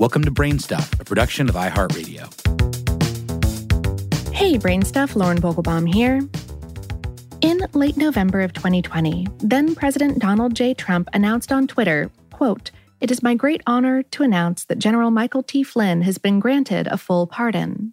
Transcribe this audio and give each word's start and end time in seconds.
Welcome 0.00 0.24
to 0.24 0.30
Brain 0.30 0.58
Stuff, 0.58 0.98
a 0.98 1.04
production 1.04 1.50
of 1.50 1.56
iHeartRadio. 1.56 2.24
Hey, 4.32 4.56
Brain 4.56 4.80
Stuff, 4.80 5.14
Lauren 5.14 5.38
Vogelbaum 5.38 5.86
here. 5.92 6.26
In 7.42 7.60
late 7.74 7.98
November 7.98 8.40
of 8.40 8.54
2020, 8.54 9.26
then 9.40 9.74
President 9.74 10.18
Donald 10.18 10.54
J. 10.54 10.72
Trump 10.72 11.10
announced 11.12 11.52
on 11.52 11.66
Twitter, 11.66 12.10
quote, 12.32 12.70
It 13.02 13.10
is 13.10 13.22
my 13.22 13.34
great 13.34 13.60
honor 13.66 14.02
to 14.04 14.22
announce 14.22 14.64
that 14.64 14.78
General 14.78 15.10
Michael 15.10 15.42
T. 15.42 15.62
Flynn 15.62 16.00
has 16.00 16.16
been 16.16 16.40
granted 16.40 16.86
a 16.86 16.96
full 16.96 17.26
pardon. 17.26 17.92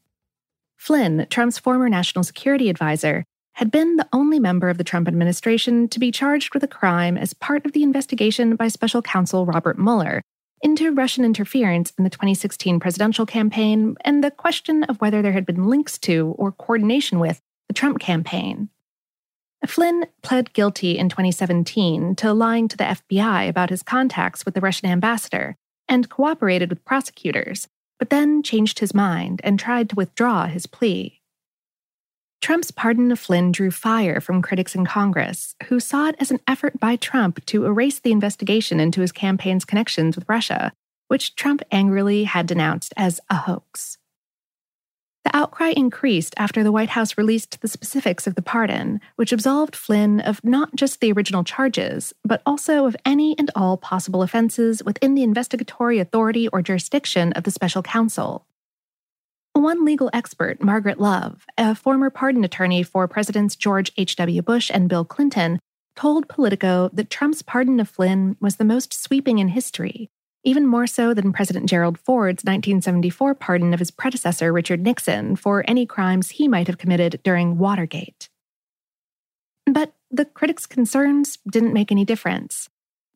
Flynn, 0.78 1.28
Trump's 1.30 1.60
former 1.60 1.90
national 1.90 2.24
security 2.24 2.70
advisor, 2.70 3.26
had 3.56 3.70
been 3.70 3.98
the 3.98 4.08
only 4.14 4.40
member 4.40 4.70
of 4.70 4.78
the 4.78 4.86
Trump 4.86 5.10
administration 5.10 5.90
to 5.90 6.00
be 6.00 6.12
charged 6.12 6.54
with 6.54 6.64
a 6.64 6.70
crime 6.70 7.18
as 7.18 7.34
part 7.34 7.66
of 7.66 7.74
the 7.74 7.84
investigation 7.84 8.56
by 8.56 8.70
special 8.70 9.02
counsel 9.02 9.46
Robert 9.46 9.78
Mueller 9.78 10.22
into 10.62 10.92
Russian 10.92 11.24
interference 11.24 11.94
in 11.98 12.04
the 12.04 12.10
2016 12.10 12.80
presidential 12.80 13.26
campaign 13.26 13.96
and 14.02 14.24
the 14.24 14.32
question 14.32 14.84
of 14.86 15.00
whether 15.02 15.22
there 15.22 15.32
had 15.32 15.46
been 15.46 15.68
links 15.68 15.98
to 16.00 16.36
or 16.38 16.52
coordination 16.52 17.20
with 17.20 17.42
the 17.68 17.74
Trump 17.74 18.00
campaign. 18.00 18.70
Flynn 19.66 20.06
pled 20.22 20.54
guilty 20.54 20.98
in 20.98 21.10
2017 21.10 22.16
to 22.16 22.34
lying 22.34 22.68
to 22.68 22.78
the 22.78 22.84
FBI 22.84 23.50
about 23.50 23.70
his 23.70 23.84
contacts 23.84 24.46
with 24.46 24.54
the 24.54 24.62
Russian 24.62 24.90
ambassador 24.90 25.56
and 25.90 26.10
cooperated 26.10 26.70
with 26.70 26.86
prosecutors, 26.86 27.68
but 28.00 28.10
then 28.10 28.44
changed 28.44 28.80
his 28.80 28.94
mind 28.94 29.42
and 29.44 29.60
tried 29.60 29.90
to 29.90 29.96
withdraw 29.96 30.48
his 30.48 30.68
plea. 30.68 31.17
Trump's 32.42 32.72
pardon 32.72 33.12
of 33.12 33.20
Flynn 33.20 33.52
drew 33.52 33.72
fire 33.72 34.22
from 34.22 34.42
critics 34.42 34.76
in 34.76 34.86
Congress, 34.86 35.56
who 35.68 35.80
saw 35.80 36.08
it 36.08 36.16
as 36.20 36.32
an 36.32 36.40
effort 36.48 36.80
by 36.80 36.96
Trump 36.96 37.44
to 37.48 37.66
erase 37.66 38.00
the 38.00 38.12
investigation 38.12 38.80
into 38.80 39.02
his 39.02 39.12
campaign's 39.12 39.66
connections 39.66 40.16
with 40.16 40.30
Russia, 40.30 40.72
which 41.08 41.36
Trump 41.36 41.62
angrily 41.72 42.26
had 42.26 42.46
denounced 42.46 42.94
as 42.96 43.20
a 43.30 43.36
hoax. 43.36 43.98
The 45.26 45.36
outcry 45.36 45.74
increased 45.76 46.34
after 46.38 46.64
the 46.64 46.72
White 46.72 46.92
House 46.92 47.18
released 47.18 47.60
the 47.60 47.68
specifics 47.68 48.28
of 48.28 48.36
the 48.36 48.42
pardon, 48.42 49.02
which 49.18 49.34
absolved 49.34 49.76
Flynn 49.76 50.22
of 50.22 50.42
not 50.42 50.74
just 50.74 51.02
the 51.02 51.12
original 51.12 51.44
charges, 51.44 52.14
but 52.24 52.42
also 52.46 52.86
of 52.86 52.96
any 53.04 53.38
and 53.38 53.52
all 53.54 53.76
possible 53.76 54.24
offenses 54.24 54.82
within 54.86 55.16
the 55.16 55.24
investigatory 55.24 56.00
authority 56.00 56.48
or 56.48 56.62
jurisdiction 56.62 57.34
of 57.34 57.44
the 57.44 57.52
special 57.52 57.84
counsel. 57.84 58.46
One 59.58 59.86
legal 59.86 60.12
expert, 60.14 60.62
Margaret 60.62 61.00
Love, 61.00 61.48
a 61.58 61.74
former 61.74 62.12
pardon 62.12 62.44
attorney 62.44 62.84
for 62.84 63.08
Presidents 63.08 63.56
George 63.56 63.92
H.W. 63.98 64.44
Bush 64.44 64.70
and 64.72 64.88
Bill 64.88 65.04
Clinton, 65.04 65.58
told 65.96 66.30
Politico 66.30 66.92
that 66.94 67.10
Trump's 67.10 67.42
pardon 67.42 67.80
of 67.80 67.90
Flynn 67.90 68.38
was 68.40 68.58
the 68.58 68.64
most 68.64 68.94
sweeping 68.94 69.40
in 69.40 69.48
history, 69.48 70.12
even 70.44 70.68
more 70.68 70.86
so 70.86 71.12
than 71.16 71.34
President 71.34 71.68
Gerald 71.68 71.98
Ford's 71.98 72.44
1974 72.44 73.34
pardon 73.34 73.74
of 73.74 73.80
his 73.80 73.90
predecessor, 73.90 74.54
Richard 74.54 74.82
Nixon, 74.82 75.36
for 75.36 75.66
any 75.68 75.88
crimes 75.88 76.30
he 76.30 76.48
might 76.48 76.68
have 76.68 76.78
committed 76.78 77.20
during 77.24 77.58
Watergate. 77.58 78.30
But 79.66 79.96
the 80.12 80.26
critics' 80.26 80.68
concerns 80.68 81.40
didn't 81.50 81.74
make 81.74 81.92
any 81.92 82.06
difference. 82.06 82.70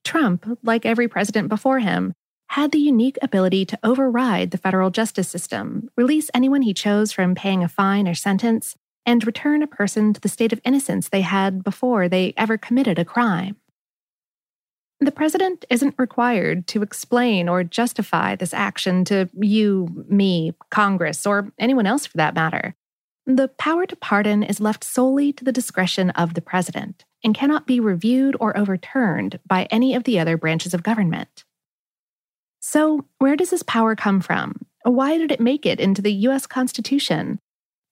Trump, 0.04 0.58
like 0.64 0.88
every 0.88 1.08
president 1.08 1.50
before 1.50 1.78
him, 1.78 2.14
had 2.52 2.74
the 2.74 2.80
unique 2.80 3.18
ability 3.22 3.64
to 3.64 3.80
override 3.82 4.52
the 4.52 4.58
federal 4.58 4.90
justice 4.90 5.30
system, 5.30 5.90
release 5.96 6.30
anyone 6.34 6.62
he 6.62 6.74
chose 6.74 7.14
from 7.14 7.34
paying 7.34 7.64
a 7.64 7.70
fine 7.70 8.10
or 8.10 8.14
sentence, 8.14 8.76
and 9.06 9.26
return 9.26 9.64
a 9.64 9.68
person 9.68 10.12
to 10.12 10.20
the 10.20 10.28
state 10.28 10.52
of 10.52 10.60
innocence 10.66 11.08
they 11.08 11.22
had 11.22 11.64
before 11.64 12.10
they 12.10 12.34
ever 12.36 12.58
committed 12.58 13.00
a 13.00 13.06
crime. 13.06 13.56
The 15.00 15.14
president 15.14 15.64
isn't 15.70 15.96
required 15.98 16.68
to 16.68 16.84
explain 16.84 17.48
or 17.48 17.64
justify 17.64 18.36
this 18.36 18.54
action 18.54 19.06
to 19.06 19.30
you, 19.40 20.06
me, 20.10 20.52
Congress, 20.70 21.26
or 21.26 21.54
anyone 21.58 21.88
else 21.88 22.06
for 22.06 22.18
that 22.18 22.36
matter. 22.36 22.76
The 23.26 23.48
power 23.48 23.86
to 23.86 23.96
pardon 23.96 24.44
is 24.44 24.60
left 24.60 24.84
solely 24.84 25.32
to 25.34 25.46
the 25.46 25.54
discretion 25.54 26.10
of 26.10 26.34
the 26.34 26.42
president 26.42 27.06
and 27.24 27.34
cannot 27.34 27.66
be 27.66 27.80
reviewed 27.80 28.36
or 28.42 28.58
overturned 28.58 29.40
by 29.48 29.70
any 29.72 29.96
of 29.96 30.04
the 30.04 30.20
other 30.20 30.36
branches 30.36 30.74
of 30.74 30.84
government. 30.84 31.46
So, 32.72 33.04
where 33.18 33.36
does 33.36 33.50
this 33.50 33.64
power 33.64 33.98
come 33.98 34.22
from? 34.22 34.66
Why 34.86 35.18
did 35.18 35.30
it 35.30 35.42
make 35.42 35.66
it 35.66 35.82
into 35.82 36.02
the 36.02 36.14
US 36.30 36.48
Constitution? 36.48 37.38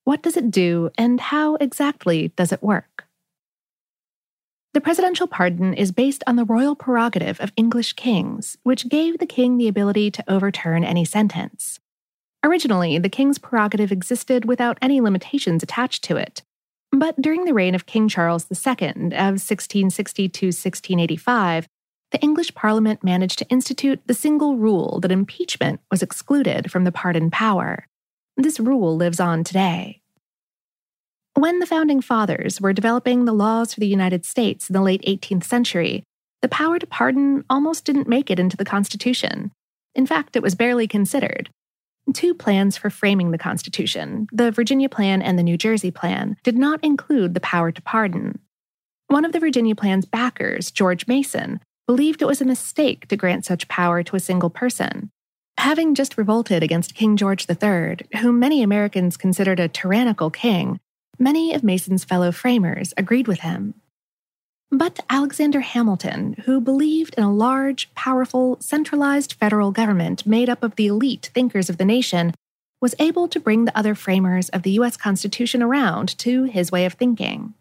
What 0.05 0.21
does 0.21 0.37
it 0.37 0.51
do, 0.51 0.89
and 0.97 1.19
how 1.19 1.55
exactly 1.55 2.29
does 2.37 2.53
it 2.53 2.63
work? 2.63 3.03
The 4.73 4.79
presidential 4.79 5.27
pardon 5.27 5.73
is 5.73 5.91
based 5.91 6.23
on 6.25 6.37
the 6.37 6.45
royal 6.45 6.75
prerogative 6.77 7.41
of 7.41 7.51
English 7.57 7.91
kings, 7.91 8.57
which 8.63 8.87
gave 8.87 9.17
the 9.17 9.25
king 9.25 9.57
the 9.57 9.67
ability 9.67 10.11
to 10.11 10.23
overturn 10.29 10.85
any 10.85 11.03
sentence. 11.03 11.81
Originally, 12.41 12.97
the 12.99 13.09
king's 13.09 13.37
prerogative 13.37 13.91
existed 13.91 14.45
without 14.45 14.77
any 14.81 15.01
limitations 15.01 15.61
attached 15.61 16.05
to 16.05 16.15
it. 16.15 16.43
But 16.93 17.21
during 17.21 17.43
the 17.43 17.53
reign 17.53 17.75
of 17.75 17.85
King 17.85 18.07
Charles 18.07 18.45
II 18.49 18.87
of 18.87 19.43
1660 19.43 20.29
to 20.29 20.45
1685, 20.45 21.67
the 22.11 22.19
English 22.21 22.55
Parliament 22.55 23.03
managed 23.03 23.39
to 23.39 23.47
institute 23.49 24.01
the 24.05 24.13
single 24.13 24.57
rule 24.57 24.99
that 25.01 25.11
impeachment 25.11 25.79
was 25.91 26.01
excluded 26.01 26.71
from 26.71 26.83
the 26.83 26.91
pardon 26.91 27.29
power. 27.29 27.85
This 28.35 28.59
rule 28.59 28.95
lives 28.95 29.19
on 29.19 29.43
today. 29.43 30.01
When 31.35 31.59
the 31.59 31.67
Founding 31.67 32.01
Fathers 32.01 32.59
were 32.59 32.73
developing 32.73 33.25
the 33.25 33.33
laws 33.33 33.73
for 33.73 33.79
the 33.79 33.87
United 33.87 34.25
States 34.25 34.69
in 34.69 34.73
the 34.73 34.81
late 34.81 35.03
18th 35.03 35.43
century, 35.43 36.03
the 36.41 36.47
power 36.47 36.79
to 36.79 36.87
pardon 36.87 37.45
almost 37.49 37.85
didn't 37.85 38.07
make 38.07 38.31
it 38.31 38.39
into 38.39 38.57
the 38.57 38.65
Constitution. 38.65 39.51
In 39.93 40.05
fact, 40.05 40.35
it 40.35 40.43
was 40.43 40.55
barely 40.55 40.87
considered. 40.87 41.49
Two 42.13 42.33
plans 42.33 42.75
for 42.75 42.89
framing 42.89 43.31
the 43.31 43.37
Constitution, 43.37 44.27
the 44.31 44.51
Virginia 44.51 44.89
Plan 44.89 45.21
and 45.21 45.37
the 45.37 45.43
New 45.43 45.57
Jersey 45.57 45.91
Plan, 45.91 46.37
did 46.43 46.57
not 46.57 46.83
include 46.83 47.35
the 47.35 47.39
power 47.39 47.71
to 47.71 47.81
pardon. 47.81 48.39
One 49.07 49.25
of 49.25 49.31
the 49.31 49.39
Virginia 49.39 49.75
Plan's 49.75 50.05
backers, 50.05 50.71
George 50.71 51.07
Mason, 51.07 51.59
believed 51.89 52.21
it 52.21 52.27
was 52.27 52.39
a 52.39 52.45
mistake 52.45 53.07
to 53.07 53.17
grant 53.17 53.43
such 53.43 53.67
power 53.67 54.03
to 54.03 54.15
a 54.15 54.19
single 54.19 54.51
person. 54.51 55.09
Having 55.57 55.95
just 55.95 56.19
revolted 56.19 56.61
against 56.61 56.93
King 56.93 57.17
George 57.17 57.47
III, 57.49 57.97
whom 58.21 58.37
many 58.37 58.61
Americans 58.61 59.17
considered 59.17 59.59
a 59.59 59.67
tyrannical 59.67 60.29
king, 60.29 60.79
many 61.17 61.51
of 61.51 61.63
Mason's 61.63 62.03
fellow 62.03 62.31
framers 62.31 62.93
agreed 62.95 63.27
with 63.27 63.39
him. 63.39 63.73
But 64.69 64.99
Alexander 65.09 65.61
Hamilton, 65.61 66.35
who 66.45 66.61
believed 66.61 67.15
in 67.17 67.23
a 67.23 67.33
large, 67.33 67.91
powerful, 67.95 68.57
centralized 68.59 69.33
federal 69.33 69.71
government 69.71 70.27
made 70.27 70.47
up 70.47 70.61
of 70.61 70.75
the 70.75 70.85
elite 70.85 71.31
thinkers 71.33 71.71
of 71.71 71.79
the 71.79 71.85
nation, 71.85 72.35
was 72.79 72.93
able 72.99 73.27
to 73.27 73.39
bring 73.39 73.65
the 73.65 73.75
other 73.75 73.95
framers 73.95 74.49
of 74.49 74.61
the 74.61 74.73
U.S. 74.73 74.95
Constitution 74.95 75.63
around 75.63 76.15
to 76.19 76.43
his 76.43 76.71
way 76.71 76.85
of 76.85 76.93
thinking. 76.93 77.55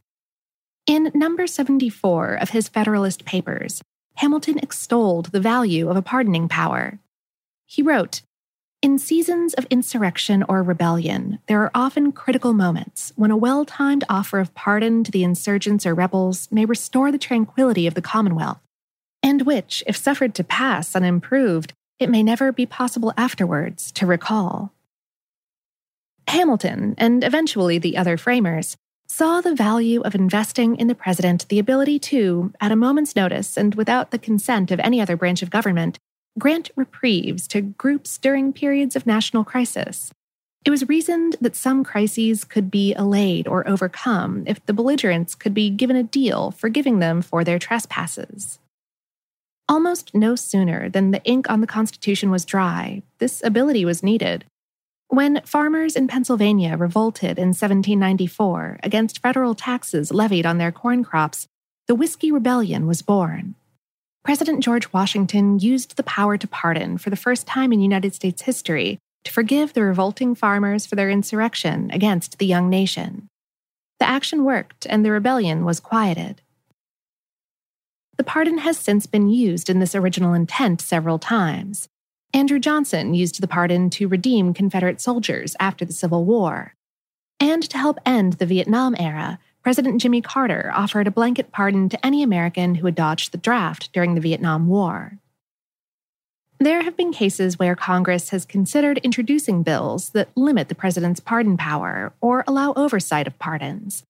In 0.87 1.13
number 1.15 1.47
74 1.47 2.35
of 2.35 2.51
his 2.51 2.69
Federalist 2.69 3.25
Papers, 3.25 3.81
Hamilton 4.19 4.59
extolled 4.59 5.27
the 5.27 5.41
value 5.41 5.89
of 5.89 5.97
a 5.97 6.03
pardoning 6.03 6.49
power. 6.49 6.99
He 7.67 7.83
wrote, 7.83 8.23
in 8.83 8.99
seasons 8.99 9.55
of 9.55 9.65
insurrection 9.71 10.45
or 10.49 10.61
rebellion, 10.65 11.39
there 11.47 11.63
are 11.63 11.71
often 11.73 12.11
critical 12.11 12.53
moments 12.53 13.13
when 13.15 13.31
a 13.31 13.37
well 13.37 13.65
timed 13.65 14.03
offer 14.09 14.41
of 14.41 14.55
pardon 14.55 15.05
to 15.05 15.13
the 15.13 15.23
insurgents 15.23 15.87
or 15.87 15.95
rebels 15.95 16.49
may 16.51 16.65
restore 16.65 17.13
the 17.13 17.19
tranquility 17.19 17.87
of 17.87 17.95
the 17.95 18.03
Commonwealth, 18.03 18.61
and 19.23 19.43
which, 19.43 19.85
if 19.87 19.97
suffered 19.97 20.35
to 20.35 20.43
pass 20.43 20.97
unimproved, 20.97 21.73
it 22.01 22.11
may 22.11 22.25
never 22.25 22.51
be 22.51 22.67
possible 22.67 23.13
afterwards 23.17 23.93
to 23.93 24.05
recall. 24.05 24.73
Hamilton, 26.27 26.97
and 26.99 27.23
eventually 27.23 27.79
the 27.79 27.97
other 27.97 28.17
framers, 28.17 28.77
saw 29.09 29.41
the 29.41 29.55
value 29.55 30.01
of 30.03 30.15
investing 30.15 30.77
in 30.77 30.87
the 30.87 30.95
president 30.95 31.49
the 31.49 31.59
ability 31.59 31.99
to, 31.99 32.53
at 32.61 32.73
a 32.73 32.77
moment's 32.77 33.17
notice 33.17 33.57
and 33.57 33.75
without 33.75 34.11
the 34.11 34.19
consent 34.19 34.71
of 34.71 34.81
any 34.81 35.01
other 35.01 35.17
branch 35.17 35.43
of 35.43 35.51
government, 35.51 35.99
grant 36.39 36.71
reprieves 36.77 37.49
to 37.49 37.61
groups 37.61 38.19
during 38.19 38.53
periods 38.53 38.95
of 38.95 39.07
national 39.07 39.45
crisis. 39.45 40.13
It 40.65 40.71
was 40.71 40.89
reasoned 40.89 41.37
that 41.41 41.57
some 41.57 41.85
crises 41.85 42.45
could 42.45 42.71
be 42.71 42.95
allayed 42.95 43.49
or 43.49 43.67
overcome 43.67 44.45
if 44.47 44.65
the 44.67 44.73
belligerents 44.73 45.35
could 45.35 45.55
be 45.55 45.71
given 45.71 45.97
a 45.97 46.03
deal 46.03 46.51
forgiving 46.51 46.99
them 46.99 47.23
for 47.23 47.45
their 47.45 47.59
trespasses. 47.59 48.59
Almost 49.69 50.15
no 50.15 50.35
sooner 50.35 50.89
than 50.89 51.11
the 51.11 51.23
ink 51.25 51.51
on 51.51 51.61
the 51.61 51.67
Constitution 51.67 52.31
was 52.31 52.45
dry, 52.45 53.03
this 53.19 53.43
ability 53.45 53.85
was 53.85 54.03
needed. 54.03 54.45
When 55.09 55.41
farmers 55.47 55.97
in 55.97 56.07
Pennsylvania 56.07 56.77
revolted 56.77 57.39
in 57.39 57.49
1794 57.49 58.81
against 58.83 59.23
federal 59.23 59.55
taxes 59.55 60.13
levied 60.13 60.45
on 60.45 60.59
their 60.59 60.71
corn 60.71 61.03
crops, 61.03 61.47
the 61.87 61.95
Whiskey 61.95 62.31
Rebellion 62.31 62.87
was 62.87 63.01
born. 63.01 63.55
President 64.23 64.63
George 64.63 64.93
Washington 64.93 65.59
used 65.59 65.97
the 65.97 66.03
power 66.03 66.37
to 66.37 66.47
pardon 66.47 66.99
for 66.99 67.09
the 67.09 67.17
first 67.17 67.47
time 67.47 67.73
in 67.73 67.81
United 67.81 68.15
States 68.15 68.43
history 68.43 68.99
to 69.25 69.33
forgive 69.33 69.73
the 69.73 69.83
revolting 69.83 70.35
farmers 70.35 70.85
for 70.85 70.97
their 70.97 71.09
insurrection 71.09 71.91
against 71.91 72.39
the 72.39 72.47
young 72.47 72.69
nation. 72.69 73.29
The 74.01 74.09
action 74.09 74.45
worked, 74.45 74.87
and 74.91 75.07
the 75.07 75.11
rebellion 75.11 75.65
was 75.65 75.81
quieted. 75.81 76.43
The 78.19 78.25
pardon 78.25 78.59
has 78.59 78.77
since 78.77 79.07
been 79.07 79.31
used 79.31 79.71
in 79.71 79.79
this 79.79 79.95
original 79.95 80.35
intent 80.35 80.83
several 80.83 81.19
times. 81.19 81.89
Andrew 82.35 82.59
Johnson 82.59 83.15
used 83.15 83.41
the 83.41 83.49
pardon 83.49 83.89
to 83.91 84.09
redeem 84.09 84.53
Confederate 84.53 85.01
soldiers 85.01 85.57
after 85.59 85.85
the 85.85 85.93
Civil 85.93 86.25
War. 86.25 86.75
And 87.41 87.63
to 87.71 87.79
help 87.79 87.99
end 88.05 88.35
the 88.35 88.47
Vietnam 88.47 88.95
era, 88.99 89.39
President 89.63 90.01
Jimmy 90.01 90.21
Carter 90.21 90.71
offered 90.75 91.07
a 91.07 91.11
blanket 91.11 91.53
pardon 91.53 91.89
to 91.89 92.07
any 92.07 92.23
American 92.23 92.77
who 92.77 92.87
had 92.87 92.95
dodged 92.95 93.33
the 93.33 93.39
draft 93.39 93.93
during 93.93 94.15
the 94.15 94.21
Vietnam 94.21 94.67
War. 94.67 95.19
There 96.61 96.83
have 96.83 96.97
been 96.97 97.13
cases 97.13 97.59
where 97.59 97.77
Congress 97.77 98.31
has 98.31 98.45
considered 98.45 98.99
introducing 98.99 99.63
bills 99.63 100.11
that 100.11 100.37
limit 100.37 100.69
the 100.69 100.75
president's 100.75 101.21
pardon 101.21 101.57
power 101.57 102.13
or 102.21 102.45
allow 102.47 102.73
oversight 102.75 103.27
of 103.29 103.39
pardons. 103.39 104.03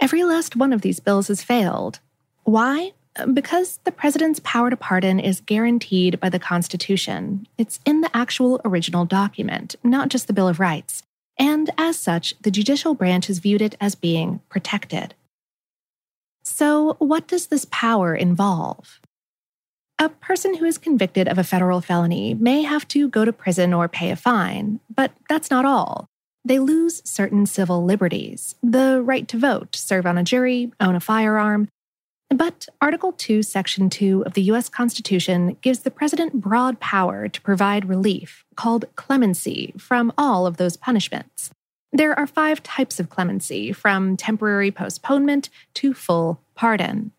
Every 0.00 0.24
last 0.24 0.56
one 0.56 0.72
of 0.72 0.80
these 0.80 0.98
bills 0.98 1.28
has 1.28 1.42
failed. 1.42 2.00
Why? 2.44 2.92
Because 3.32 3.78
the 3.84 3.92
president's 3.92 4.40
power 4.42 4.70
to 4.70 4.76
pardon 4.76 5.20
is 5.20 5.40
guaranteed 5.40 6.18
by 6.18 6.28
the 6.28 6.38
Constitution. 6.38 7.46
It's 7.56 7.78
in 7.84 8.00
the 8.00 8.14
actual 8.14 8.60
original 8.64 9.04
document, 9.04 9.76
not 9.84 10.08
just 10.08 10.26
the 10.26 10.32
Bill 10.32 10.48
of 10.48 10.58
Rights 10.58 11.04
and 11.38 11.70
as 11.76 11.98
such, 11.98 12.34
the 12.40 12.50
judicial 12.50 12.94
branch 12.94 13.26
has 13.26 13.38
viewed 13.38 13.62
it 13.62 13.76
as 13.80 13.94
being 13.94 14.40
protected. 14.48 15.14
So, 16.44 16.96
what 16.98 17.26
does 17.26 17.46
this 17.46 17.66
power 17.70 18.14
involve? 18.14 19.00
A 19.98 20.08
person 20.08 20.56
who 20.56 20.64
is 20.64 20.76
convicted 20.78 21.28
of 21.28 21.38
a 21.38 21.44
federal 21.44 21.80
felony 21.80 22.34
may 22.34 22.62
have 22.62 22.86
to 22.88 23.08
go 23.08 23.24
to 23.24 23.32
prison 23.32 23.72
or 23.72 23.88
pay 23.88 24.10
a 24.10 24.16
fine, 24.16 24.80
but 24.94 25.12
that's 25.28 25.50
not 25.50 25.64
all. 25.64 26.06
They 26.44 26.58
lose 26.58 27.00
certain 27.04 27.46
civil 27.46 27.84
liberties 27.84 28.54
the 28.62 29.00
right 29.02 29.26
to 29.28 29.38
vote, 29.38 29.74
serve 29.74 30.04
on 30.04 30.18
a 30.18 30.24
jury, 30.24 30.72
own 30.80 30.94
a 30.94 31.00
firearm, 31.00 31.68
but 32.36 32.66
Article 32.80 33.12
2, 33.12 33.42
Section 33.44 33.88
2 33.88 34.24
of 34.26 34.32
the 34.32 34.42
U.S. 34.42 34.68
Constitution 34.68 35.56
gives 35.60 35.80
the 35.80 35.90
president 35.90 36.34
broad 36.34 36.80
power 36.80 37.28
to 37.28 37.40
provide 37.40 37.88
relief, 37.88 38.44
called 38.56 38.86
clemency, 38.96 39.72
from 39.78 40.12
all 40.18 40.46
of 40.46 40.56
those 40.56 40.76
punishments. 40.76 41.50
There 41.92 42.18
are 42.18 42.26
five 42.26 42.60
types 42.62 42.98
of 42.98 43.08
clemency, 43.08 43.72
from 43.72 44.16
temporary 44.16 44.72
postponement 44.72 45.48
to 45.74 45.94
full 45.94 46.40
pardon. 46.56 47.12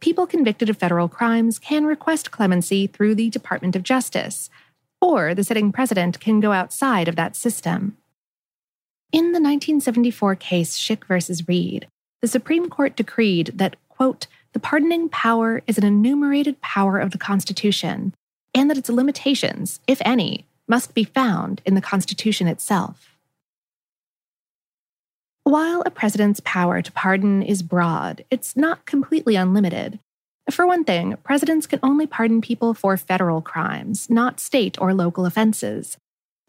People 0.00 0.26
convicted 0.26 0.68
of 0.68 0.76
federal 0.76 1.08
crimes 1.08 1.58
can 1.58 1.86
request 1.86 2.30
clemency 2.30 2.86
through 2.86 3.14
the 3.14 3.30
Department 3.30 3.74
of 3.74 3.82
Justice, 3.82 4.50
or 5.00 5.34
the 5.34 5.44
sitting 5.44 5.72
president 5.72 6.20
can 6.20 6.40
go 6.40 6.52
outside 6.52 7.08
of 7.08 7.16
that 7.16 7.36
system. 7.36 7.96
In 9.12 9.32
the 9.32 9.40
1974 9.40 10.34
case 10.36 10.76
Schick 10.76 11.04
v. 11.06 11.44
Reed, 11.48 11.88
the 12.24 12.28
Supreme 12.28 12.70
Court 12.70 12.96
decreed 12.96 13.52
that 13.54 13.76
quote, 13.96 14.26
the 14.52 14.60
pardoning 14.60 15.08
power 15.08 15.62
is 15.66 15.78
an 15.78 15.84
enumerated 15.84 16.60
power 16.60 16.98
of 16.98 17.10
the 17.10 17.18
Constitution, 17.18 18.14
and 18.54 18.70
that 18.70 18.78
its 18.78 18.88
limitations, 18.88 19.80
if 19.86 20.00
any, 20.04 20.46
must 20.68 20.94
be 20.94 21.04
found 21.04 21.60
in 21.66 21.74
the 21.74 21.80
Constitution 21.80 22.46
itself. 22.46 23.16
While 25.42 25.82
a 25.84 25.90
president's 25.90 26.40
power 26.44 26.80
to 26.80 26.92
pardon 26.92 27.42
is 27.42 27.62
broad, 27.62 28.24
it's 28.30 28.56
not 28.56 28.86
completely 28.86 29.36
unlimited. 29.36 29.98
For 30.50 30.66
one 30.66 30.84
thing, 30.84 31.16
presidents 31.22 31.66
can 31.66 31.80
only 31.82 32.06
pardon 32.06 32.40
people 32.40 32.74
for 32.74 32.96
federal 32.96 33.42
crimes, 33.42 34.08
not 34.08 34.40
state 34.40 34.80
or 34.80 34.94
local 34.94 35.26
offenses. 35.26 35.98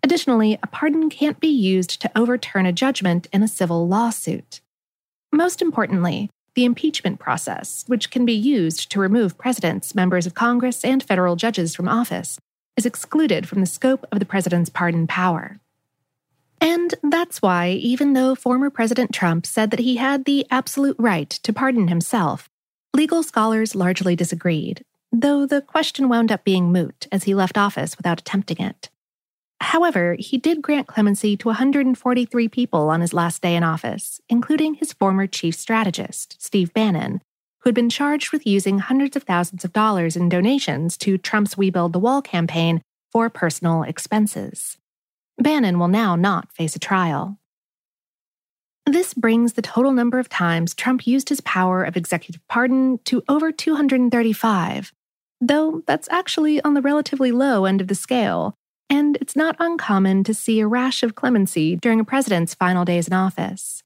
Additionally, 0.04 0.60
a 0.62 0.68
pardon 0.68 1.10
can't 1.10 1.40
be 1.40 1.48
used 1.48 2.02
to 2.02 2.12
overturn 2.16 2.66
a 2.66 2.72
judgment 2.72 3.28
in 3.34 3.42
a 3.42 3.48
civil 3.48 3.88
lawsuit. 3.88 4.62
Most 5.32 5.62
importantly, 5.62 6.30
the 6.56 6.66
impeachment 6.66 7.20
process, 7.20 7.84
which 7.88 8.10
can 8.10 8.26
be 8.26 8.34
used 8.34 8.90
to 8.92 9.00
remove 9.00 9.38
presidents, 9.38 9.94
members 9.94 10.26
of 10.26 10.34
Congress, 10.34 10.84
and 10.84 11.04
federal 11.04 11.36
judges 11.36 11.76
from 11.76 11.88
office, 11.88 12.40
is 12.78 12.86
excluded 12.86 13.48
from 13.48 13.60
the 13.60 13.66
scope 13.66 14.06
of 14.12 14.20
the 14.20 14.26
president's 14.26 14.70
pardon 14.70 15.08
power. 15.08 15.60
And 16.62 16.96
that's 17.04 17.42
why, 17.42 17.70
even 17.72 18.14
though 18.14 18.36
former 18.36 18.70
President 18.70 19.14
Trump 19.14 19.46
said 19.46 19.72
that 19.72 19.80
he 19.80 19.98
had 19.98 20.26
the 20.26 20.46
absolute 20.50 20.96
right 20.98 21.30
to 21.30 21.54
pardon 21.54 21.90
himself, 21.90 22.50
legal 22.94 23.24
scholars 23.24 23.76
largely 23.76 24.16
disagreed, 24.16 24.84
though 25.12 25.46
the 25.46 25.62
question 25.62 26.10
wound 26.10 26.32
up 26.32 26.44
being 26.44 26.72
moot 26.72 27.08
as 27.12 27.26
he 27.26 27.36
left 27.36 27.58
office 27.58 27.98
without 27.98 28.20
attempting 28.20 28.60
it. 28.60 28.90
However, 29.62 30.16
he 30.20 30.38
did 30.38 30.62
grant 30.62 30.88
clemency 30.88 31.38
to 31.38 31.48
143 31.48 32.50
people 32.50 32.90
on 32.90 33.02
his 33.02 33.14
last 33.14 33.42
day 33.42 33.56
in 33.56 33.64
office, 33.64 34.20
including 34.30 34.76
his 34.76 34.94
former 34.94 35.28
chief 35.28 35.56
strategist, 35.56 36.42
Steve 36.42 36.74
Bannon, 36.74 37.22
who 37.60 37.70
had 37.70 37.76
been 37.76 37.90
charged 37.90 38.32
with 38.32 38.46
using 38.46 38.80
hundreds 38.80 39.16
of 39.16 39.24
thousands 39.24 39.66
of 39.66 39.74
dollars 39.74 40.16
in 40.16 40.30
donations 40.30 40.98
to 40.98 41.18
Trump's 41.18 41.58
We 41.58 41.70
Build 41.70 41.94
the 41.94 42.00
Wall 42.00 42.22
campaign 42.22 42.82
for 43.12 43.30
personal 43.30 43.84
expenses. 43.84 44.78
Bannon 45.38 45.80
will 45.80 45.88
now 45.88 46.16
not 46.16 46.52
face 46.54 46.76
a 46.76 46.80
trial. 46.80 47.40
This 48.86 49.14
brings 49.14 49.54
the 49.54 49.64
total 49.64 49.94
number 49.94 50.20
of 50.20 50.30
times 50.30 50.76
Trump 50.76 51.08
used 51.08 51.30
his 51.30 51.42
power 51.42 51.84
of 51.84 51.98
executive 51.98 52.46
pardon 52.48 53.00
to 53.06 53.24
over 53.28 53.52
235, 53.52 54.94
though 55.42 55.82
that's 55.88 56.10
actually 56.12 56.62
on 56.62 56.76
the 56.76 56.82
relatively 56.82 57.32
low 57.32 57.66
end 57.66 57.82
of 57.82 57.88
the 57.88 57.96
scale, 57.96 58.54
and 58.90 59.18
it's 59.22 59.36
not 59.36 59.56
uncommon 59.60 60.24
to 60.24 60.34
see 60.34 60.60
a 60.60 60.68
rash 60.68 61.04
of 61.04 61.16
clemency 61.16 61.76
during 61.76 62.00
a 62.00 62.06
president's 62.06 62.54
final 62.54 62.86
days 62.86 63.08
in 63.08 63.14
office. 63.14 63.84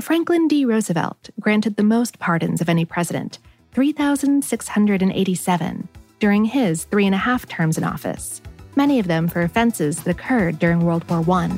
Franklin 0.00 0.48
D. 0.48 0.64
Roosevelt 0.64 1.30
granted 1.40 1.76
the 1.76 1.82
most 1.82 2.18
pardons 2.18 2.60
of 2.60 2.68
any 2.68 2.84
president, 2.84 3.38
3,687, 3.72 5.88
during 6.18 6.44
his 6.44 6.84
three 6.84 7.06
and 7.06 7.14
a 7.14 7.18
half 7.18 7.48
terms 7.48 7.78
in 7.78 7.84
office, 7.84 8.42
many 8.74 8.98
of 8.98 9.06
them 9.06 9.28
for 9.28 9.42
offenses 9.42 10.02
that 10.02 10.10
occurred 10.10 10.58
during 10.58 10.84
World 10.84 11.08
War 11.08 11.24
I. 11.38 11.48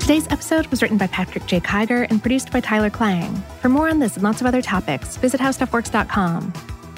Today's 0.00 0.30
episode 0.32 0.66
was 0.66 0.82
written 0.82 0.98
by 0.98 1.06
Patrick 1.06 1.46
J. 1.46 1.60
Kiger 1.60 2.10
and 2.10 2.20
produced 2.20 2.50
by 2.50 2.58
Tyler 2.58 2.90
Klang. 2.90 3.32
For 3.60 3.68
more 3.68 3.88
on 3.88 4.00
this 4.00 4.16
and 4.16 4.24
lots 4.24 4.40
of 4.40 4.46
other 4.46 4.60
topics, 4.60 5.16
visit 5.16 5.40
howstuffworks.com. 5.40 6.52